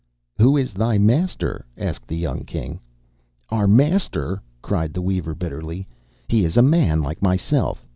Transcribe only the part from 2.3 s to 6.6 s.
King. 'Our master!' cried the weaver, bitterly. 'He is